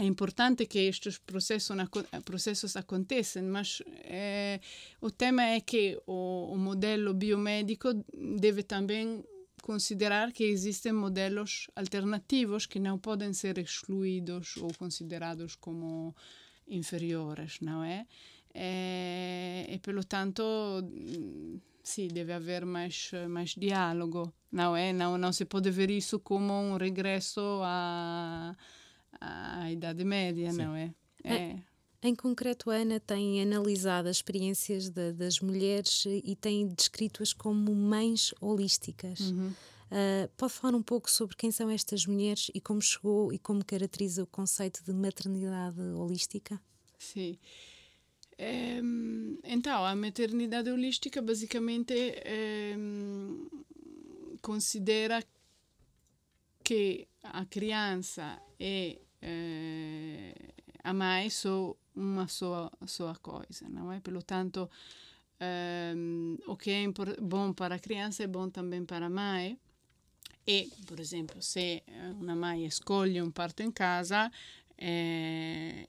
[0.00, 1.76] é importante que estes processos,
[2.24, 4.60] processos aconteçam, mas é,
[5.00, 9.24] o tema é que o, o modelo biomédico deve também
[9.62, 16.14] considerar que existem modelos alternativos que não podem ser excluídos ou considerados como
[16.66, 18.06] inferiores, não é?
[18.54, 20.42] E, e pelo tanto,
[21.82, 24.92] sim, deve haver mais, mais diálogo, não é?
[24.92, 28.56] Não, não se pode ver isso como um regresso à,
[29.20, 30.58] à Idade Média, sim.
[30.58, 30.94] não é?
[31.24, 31.67] é.
[32.02, 32.08] É.
[32.08, 37.74] Em concreto, a Ana tem analisado as experiências de, das mulheres e tem descrito-as como
[37.74, 39.20] mães holísticas.
[39.20, 39.52] Uhum.
[39.88, 43.64] Uh, pode falar um pouco sobre quem são estas mulheres e como chegou e como
[43.64, 46.60] caracteriza o conceito de maternidade holística?
[46.98, 47.38] Sim.
[48.36, 48.80] É,
[49.42, 52.76] então, a maternidade holística basicamente é,
[54.40, 55.24] considera
[56.62, 60.34] que a criança e é,
[60.88, 64.00] a mãe são uma só, só coisa, não é?
[64.00, 64.70] Pelo tanto,
[65.94, 66.84] um, o que é
[67.20, 69.58] bom para a criança é bom também para a mãe.
[70.46, 71.82] E, por exemplo, se
[72.18, 74.32] uma mãe escolhe um parto em casa,
[74.78, 75.86] é,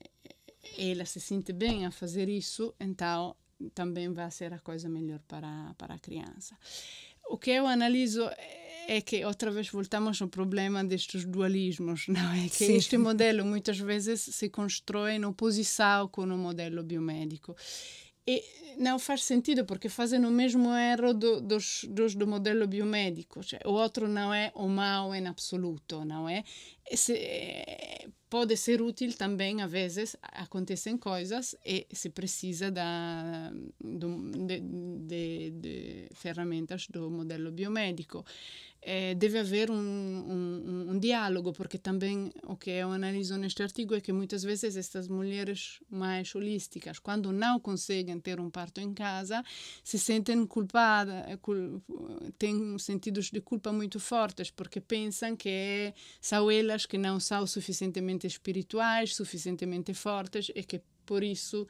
[0.77, 3.37] ela se sente bem a fazer isso, então
[3.73, 6.57] também vai ser a coisa melhor para, para a criança.
[7.29, 8.29] O que eu analiso
[8.89, 12.49] é que outra vez voltamos ao problema destes dualismos, não é?
[12.49, 12.75] Que Sim.
[12.75, 17.55] este modelo muitas vezes se constrói em oposição com o modelo biomédico.
[18.27, 18.43] E
[18.77, 23.43] não faz sentido, porque fazem o mesmo erro do, dos, dos, do modelo biomédico.
[23.43, 26.43] Cioè, o outro não é o mal em absoluto, não é?
[26.95, 27.13] Se,
[28.29, 34.59] pode ser útil também, às vezes, acontecem coisas e se precisa da, de,
[35.07, 38.23] de, de ferramentas do modelo biomédico.
[38.81, 43.93] Eh, deve haver um, um, um, diálogo, porque também o que eu analiso neste artigo
[43.93, 48.93] é que muitas vezes estas mulheres mais holísticas, quando não conseguem ter um parto em
[48.93, 49.43] casa,
[49.83, 51.81] se sentem culpadas, cul
[52.37, 58.18] têm sentidos de culpa muito fortes, porque pensam que são elas que não são suficientemente
[58.27, 61.67] espirituais, suficientemente fortes e que por isso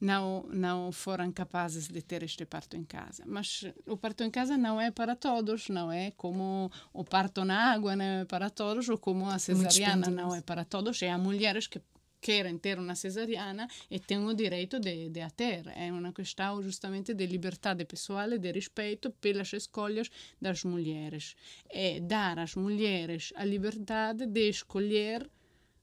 [0.00, 3.22] não, não foram capazes de ter este parto em casa.
[3.26, 7.72] Mas o parto em casa não é para todos, não é como o parto na
[7.72, 11.02] água não é para todos, ou como a cesariana não é para todos.
[11.02, 11.80] É há mulheres que
[12.20, 15.66] querem ter uma cesariana e têm o direito de, de a ter.
[15.74, 20.10] É uma questão justamente de liberdade pessoal e de respeito pelas escolhas
[20.40, 21.34] das mulheres.
[21.68, 25.28] É dar às mulheres a liberdade de escolher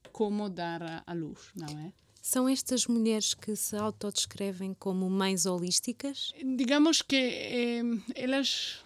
[0.07, 1.91] como dar a luz, não é?
[2.21, 6.33] São estas mulheres que se autodescrevem como mães holísticas?
[6.57, 7.81] Digamos que eh,
[8.15, 8.83] elas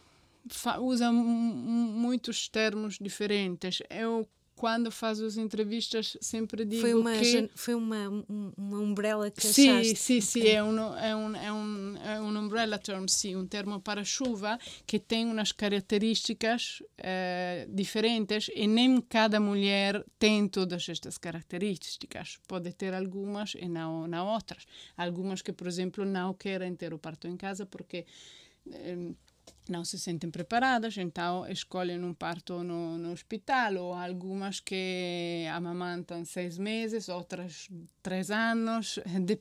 [0.80, 3.82] usam muitos termos diferentes.
[3.90, 4.28] Eu
[4.62, 7.50] quando faz as entrevistas sempre digo foi uma, que...
[7.56, 8.08] Foi uma,
[8.56, 9.96] uma umbrella que sim, achaste?
[9.96, 10.52] Sim, sim, okay.
[10.52, 14.60] é, um, é, um, é, um, é um umbrella term, sim, um termo para chuva
[14.86, 22.38] que tem umas características uh, diferentes e nem cada mulher tem todas estas características.
[22.48, 24.68] Pode ter algumas e não, não outras.
[24.96, 28.06] Algumas que, por exemplo, não querem ter o parto em casa porque...
[28.68, 29.16] Um,
[29.70, 36.26] não se sentem preparadas, então escolhem um parto no, no hospital, ou algumas que amamantam
[36.26, 37.70] seis meses, outras
[38.02, 39.00] três anos.
[39.22, 39.40] De,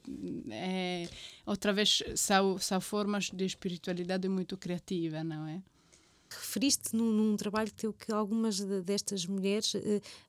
[0.51, 1.09] é,
[1.47, 5.63] outra vez, são, são formas de espiritualidade muito criativa, não é?
[6.37, 9.81] Referiste num, num, trabalho teu que algumas de, destas mulheres uh,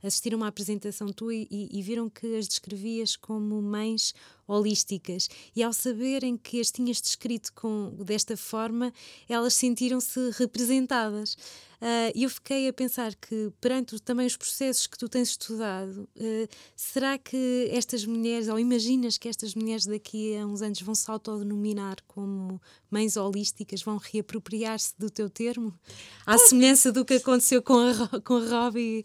[0.03, 4.13] assistiram a uma apresentação tua e, e, viram que as descrevias como mães
[4.47, 5.29] holísticas.
[5.55, 8.93] E ao saberem que as tinhas descrito com, desta forma,
[9.29, 11.37] elas sentiram-se representadas.
[11.81, 16.07] Uh, e eu fiquei a pensar que, perante também os processos que tu tens estudado,
[16.15, 20.93] uh, será que estas mulheres, ou imaginas que estas mulheres daqui a uns anos vão
[20.93, 25.73] se autodenominar como mães holísticas, vão reapropriar-se do teu termo?
[26.23, 29.03] À semelhança do que aconteceu com a, com a Robbie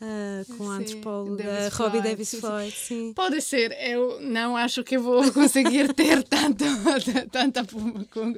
[0.00, 3.12] Uh, com a antropóloga Robbie Davis Floyd, sim.
[3.14, 6.64] Pode ser, eu não acho que vou conseguir ter tanto,
[7.32, 8.32] tanta, com,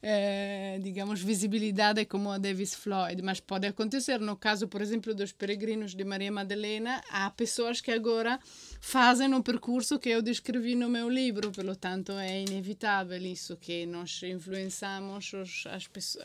[0.00, 4.20] eh, digamos, visibilidade como a Davis Floyd, mas pode acontecer.
[4.20, 8.38] No caso, por exemplo, dos peregrinos de Maria Madalena, há pessoas que agora
[8.80, 13.84] fazem o percurso que eu descrevi no meu livro, pelo tanto é inevitável isso que
[13.84, 16.24] nós influenciamos os, as pessoas,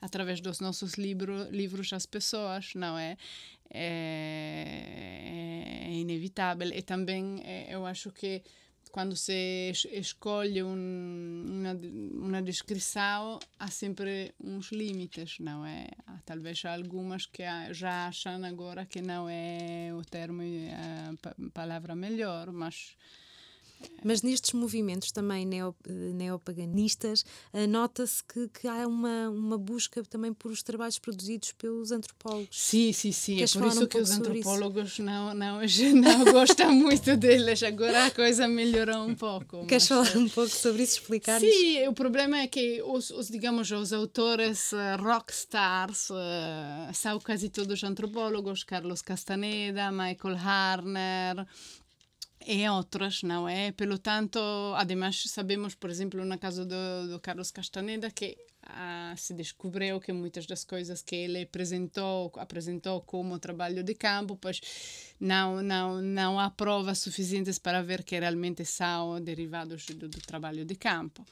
[0.00, 3.16] através dos nossos livro, livros as pessoas, não é?
[3.72, 5.48] É,
[5.86, 6.68] é inevitável.
[6.72, 8.42] E também eu acho que
[8.92, 11.72] quando se escolhe um, uma,
[12.26, 15.86] uma descrição, há sempre uns limites, não é?
[16.06, 22.52] Há, talvez algumas que já acham agora que não é o termo, a palavra melhor,
[22.52, 22.94] mas
[24.04, 30.32] mas nestes movimentos também neo, neopaganistas, uh, nota-se que, que há uma, uma busca também
[30.32, 32.48] por os trabalhos produzidos pelos antropólogos.
[32.50, 33.36] Sim, sim, sim.
[33.36, 35.60] Queres é por isso um que os antropólogos não, não,
[35.94, 37.62] não gostam muito deles.
[37.62, 39.64] Agora a coisa melhorou um pouco.
[39.66, 40.08] Queres mas...
[40.08, 41.52] falar um pouco sobre isso, explicar -nos?
[41.52, 46.08] Sim, o problema é que os, os digamos, os autores rockstars
[46.94, 48.64] são quase todos antropólogos.
[48.64, 51.46] Carlos Castaneda, Michael Harner,
[52.46, 53.72] e outras, não é?
[53.72, 54.38] Pelo tanto,
[54.76, 60.12] además sabemos, por exemplo, no caso do, do Carlos Castaneda, que ah, se descobriu que
[60.12, 64.60] muitas das coisas que ele apresentou, apresentou como trabalho de campo, pois
[65.18, 70.64] não, não, não há provas suficientes para ver que realmente são derivados do, do trabalho
[70.64, 71.24] de campo.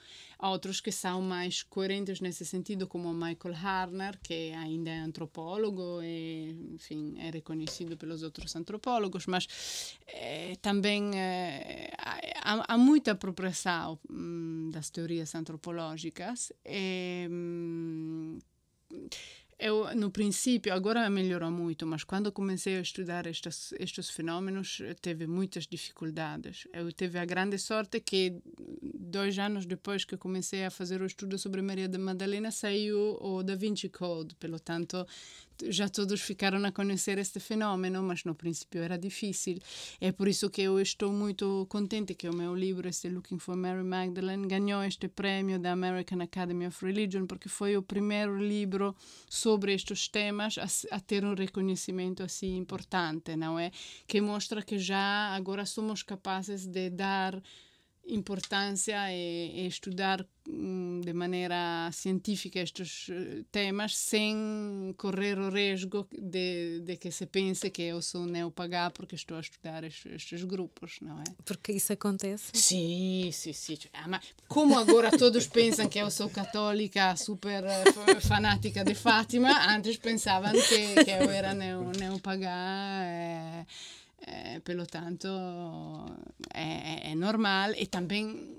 [0.43, 6.01] Há outros que são mais coerentes nesse sentido, como Michael Harner, que ainda é antropólogo
[6.03, 11.93] e, enfim, é reconhecido pelos outros antropólogos, mas eh, também eh,
[12.43, 16.51] há, há, muita apropriação hum, das teorias antropológicas.
[16.65, 18.39] E, Eh,
[19.61, 25.27] eu, no princípio, agora melhorou muito, mas quando comecei a estudar estes, estes fenômenos, teve
[25.27, 26.67] muitas dificuldades.
[26.73, 28.41] Eu tive a grande sorte que,
[28.83, 33.43] dois anos depois que comecei a fazer o estudo sobre Maria da Madalena, saiu o
[33.43, 34.35] Da Vinci Code.
[34.37, 35.07] Pelo tanto,
[35.69, 39.59] já todos ficaram a conhecer este fenômeno, mas no princípio era difícil.
[40.01, 43.57] É por isso que eu estou muito contente que o meu livro, este Looking for
[43.57, 48.97] Mary Magdalene, ganhou este prêmio da American Academy of Religion, porque foi o primeiro livro
[49.29, 53.71] sobre estes temas a, a ter um reconhecimento assim importante, não é?
[54.07, 57.41] Que mostra que já agora somos capazes de dar
[58.07, 66.09] importância e, e estudar um, de maneira científica estes eh, temas sem correr o risco
[66.13, 70.45] de, de que se pense que eu sou neopagá porque estou a estudar estes, estes,
[70.45, 71.25] grupos, não é?
[71.45, 72.51] Porque isso acontece?
[72.55, 73.79] Sim, sim, sim.
[73.93, 79.97] Ah, como agora todos pensam que eu sou católica super uh, fanática de Fátima, antes
[79.97, 83.67] pensavam que, que eu era neo, neopagá.
[84.27, 85.29] Eh, eh, pelo tanto,
[86.55, 87.73] é, é, normal.
[87.77, 88.59] E também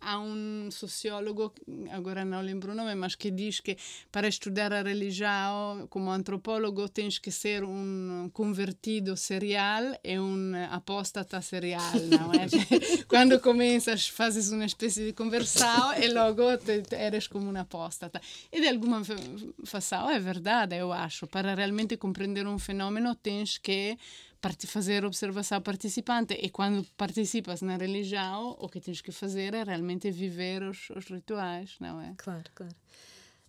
[0.00, 1.52] há um sociólogo,
[1.90, 3.76] agora não lembro o nome, mas que diz que
[4.10, 11.40] para estudar a religião, como antropólogo, tens que ser um convertido serial e um apóstata
[11.40, 12.46] serial, não é?
[13.08, 18.20] Quando começas, fazes uma espécie de conversão e logo te, eres como um apóstata.
[18.52, 19.02] E de alguma
[19.64, 21.26] fação é verdade, eu acho.
[21.26, 23.98] Para realmente compreender um fenômeno, tens que
[24.66, 30.10] fazer observação participante e quando participas na religião o que tens que fazer é realmente
[30.10, 32.14] viver os, os rituais, não é?
[32.16, 32.74] Claro, claro.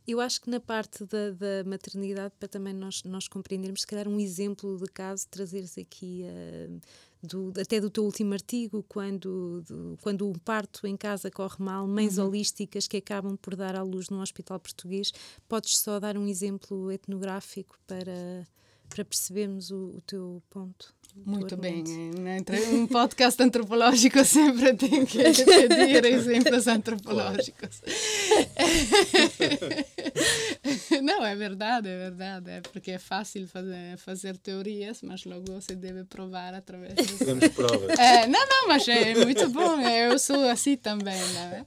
[0.07, 4.07] Eu acho que na parte da, da, maternidade, para também nós, nós compreendermos, se calhar
[4.07, 6.81] um exemplo de caso, trazeres aqui, uh,
[7.21, 11.87] do, até do teu último artigo, quando, do, quando o parto em casa corre mal,
[11.87, 12.25] mães uhum.
[12.25, 15.11] holísticas que acabam por dar à luz num hospital português,
[15.47, 18.47] podes só dar um exemplo etnográfico para
[18.89, 20.93] para percebermos o, o teu ponto.
[21.15, 21.83] Muito bem,
[22.17, 22.37] né?
[22.71, 27.81] um podcast antropológico sempre tem que pedir exemplos antropológicos.
[31.01, 35.75] Não, é verdade, é verdade, é porque é fácil fazer, fazer teorias, mas logo se
[35.75, 36.93] deve provar através.
[37.17, 37.97] Temos provas.
[37.97, 41.65] É, não, não, mas é muito bom, eu sou assim também, né?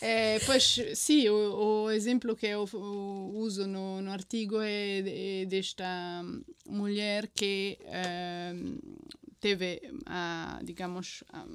[0.00, 2.64] É, pois, sim, o, o, exemplo que eu
[3.34, 5.86] uso no, no artigo é, é desta
[6.68, 8.54] mulher que é,
[9.40, 11.46] teve, a, digamos, a,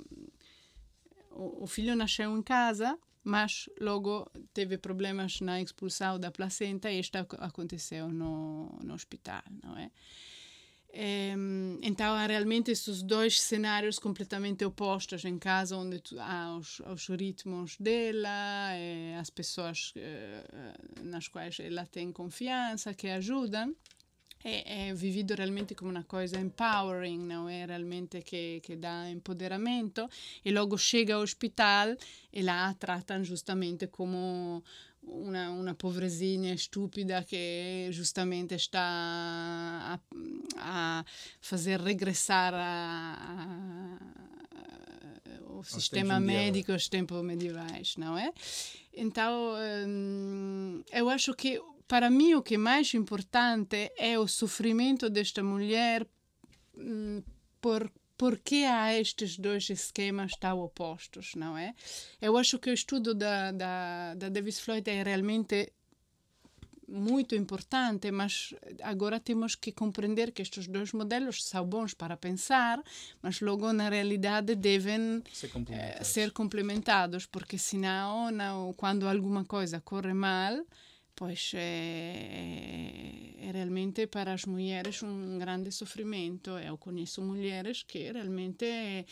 [1.32, 7.00] o, o filho nasceu em casa, mas logo teve problemas na expulsão da placenta e
[7.00, 9.92] isto aconteceu no, no hospital, não é?
[11.82, 17.08] Então há realmente esses dois cenários completamente opostos em casa onde tu, há os, os,
[17.08, 18.30] ritmos dela
[19.18, 20.44] as pessoas eh,
[21.02, 23.74] nas quais ela tem confiança que ajudam
[24.44, 30.10] é, é, vivido realmente come una cosa empowering, não é realmente que, que dá empoderamento.
[30.44, 31.96] E logo chega ao hospital
[32.32, 34.64] e lá a tratam justamente como
[35.04, 40.00] una, una pobrezinha estúpida que justamente está a,
[40.58, 41.06] a
[41.40, 43.98] fazer regressar a,
[44.52, 44.62] a,
[45.50, 48.32] o sistema médico aos tempos medievais, não é?
[48.94, 49.54] Então,
[49.88, 51.62] hum, eu acho que
[51.92, 56.08] para mim o que é mais importante é o sofrimento desta mulher
[56.74, 57.22] hum,
[57.60, 61.74] por porque há estes dois esquemas tão opostos, não é?
[62.22, 65.74] Eu acho que o estudo da, da, da Davis Floyd é realmente
[66.88, 72.82] muito importante, mas agora temos que compreender que estes dois modelos são bons para pensar,
[73.22, 79.44] mas logo na realidade devem ser complementados, eh, ser complementados porque senão, não, quando alguma
[79.44, 80.64] coisa corre mal,
[81.22, 86.50] pois é, é, realmente para as mulheres um grande sofrimento.
[86.58, 89.06] Eu conheço mulheres que realmente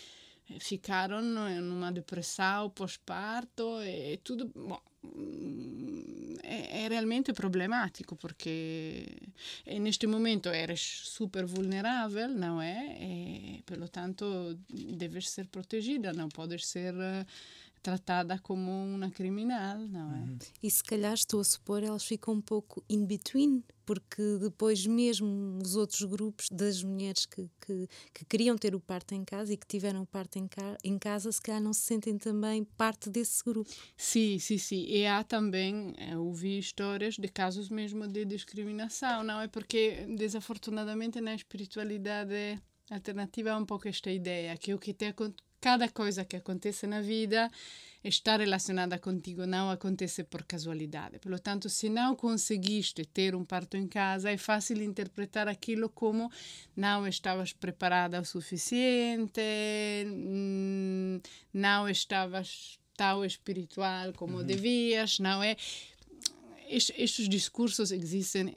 [0.59, 4.51] ficaram numa depressão pós-parto e tudo.
[4.55, 4.81] Bom,
[6.41, 9.05] é, é, realmente problemático porque
[9.79, 10.81] neste momento eres
[11.15, 12.97] super vulnerável, não é?
[12.99, 14.57] E, tanto,
[14.97, 16.95] deves ser protegida, não podes ser
[17.81, 20.19] tratada como uma criminal, não é?
[20.19, 20.37] Uhum.
[20.61, 25.57] E se calhar estou a supor, elas ficam um pouco in between, porque depois mesmo
[25.63, 29.57] os outros grupos das mulheres que, que, que queriam ter o parto em casa e
[29.57, 33.09] que tiveram o parto em, ca em casa, se calhar não se sentem também parte
[33.09, 33.69] desse grupo.
[33.97, 34.85] Sim, sim, sim.
[34.87, 39.47] E há também, eu ouvi histórias de casos mesmo de discriminação, não é?
[39.47, 42.61] Porque desafortunadamente na espiritualidade
[42.91, 45.05] alternativa há um pouco esta ideia que o que te
[45.59, 47.51] cada coisa que acontece na vida
[48.03, 51.19] está relacionada contigo, não acontece por casualidade.
[51.19, 56.31] Portanto, se não conseguiste ter um parto em casa, é fácil interpretar aquilo como
[56.75, 59.41] não estavas preparada o suficiente,
[60.07, 61.19] hum,
[61.53, 64.43] não estavas tal espiritual como uhum.
[64.43, 65.55] devias, não é?
[66.69, 68.53] Estes discursos existem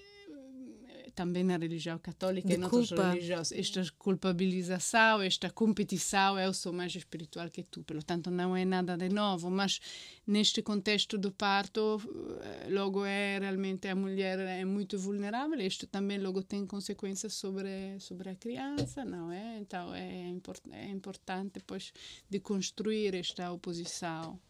[1.14, 3.52] também na religião católica de e noutras religiões.
[3.52, 9.08] Esta culpabilização, esta competição, eu sou mais espiritual que tu, portanto não é nada de
[9.08, 9.80] novo, mas
[10.26, 12.00] neste contexto do parto,
[12.42, 17.98] eh, logo é realmente a mulher é muito vulnerável, isto também logo tem consequências sobre
[18.00, 19.58] sobre a criança, não é?
[19.58, 21.92] Então é, import é importante pois
[22.28, 24.40] de construir esta oposição.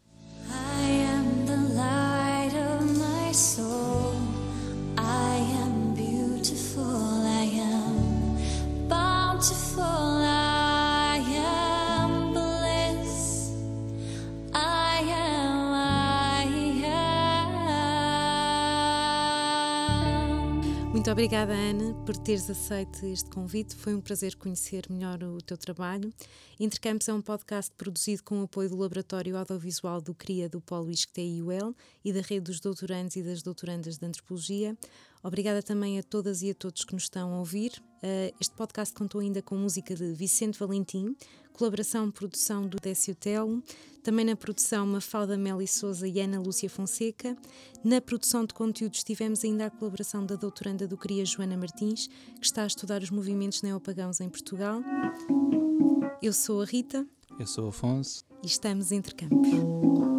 [0.49, 4.32] I am the light of my soul.
[21.13, 23.75] Obrigada, Ana, por teres aceito este convite.
[23.75, 26.11] Foi um prazer conhecer melhor o teu trabalho.
[26.59, 30.89] Intercampos é um podcast produzido com o apoio do Laboratório Audiovisual do CRIA do Polo
[30.89, 34.75] ISCTE-IUL e da Rede dos Doutorandos e das Doutorandas de Antropologia.
[35.21, 37.71] Obrigada também a todas e a todos que nos estão a ouvir.
[37.97, 41.15] Uh, este podcast contou ainda com música de Vicente Valentim,
[41.53, 43.63] colaboração produção do Décio Telo,
[44.03, 47.37] também na produção Mafalda Meli Souza e Ana Lúcia Fonseca.
[47.83, 52.45] Na produção de conteúdos tivemos ainda a colaboração da doutoranda do CRIA Joana Martins, que
[52.45, 54.81] está a estudar os movimentos neopagãos em Portugal.
[56.21, 57.07] Eu sou a Rita.
[57.39, 58.25] Eu sou o Afonso.
[58.43, 60.12] E estamos entre campos.